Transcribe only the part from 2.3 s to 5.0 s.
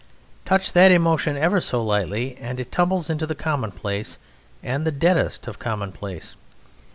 and it tumbles into the commonplace, and the